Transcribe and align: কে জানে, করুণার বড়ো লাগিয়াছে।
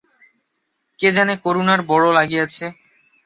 কে 0.99 1.09
জানে, 1.15 1.33
করুণার 1.43 1.81
বড়ো 1.89 2.09
লাগিয়াছে। 2.17 2.65